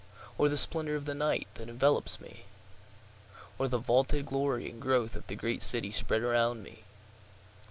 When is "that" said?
1.53-1.69